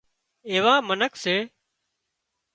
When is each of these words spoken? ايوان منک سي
ايوان 0.49 0.79
منک 0.87 1.11
سي 1.23 1.35